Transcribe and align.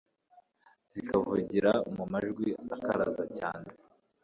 zikavugira 0.91 1.71
mu 1.95 2.03
majwi 2.11 2.47
akaraza 2.75 3.23
cyane 3.37 3.69